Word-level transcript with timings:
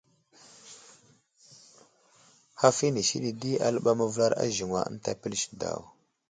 Haf 2.59 2.77
inisi 2.89 3.17
di 3.41 3.51
aləɓay 3.65 3.95
məvəlar 3.97 4.33
a 4.35 4.37
aziŋwa 4.43 4.81
ənta 4.91 5.11
pəlis 5.21 5.43
daw. 5.61 5.81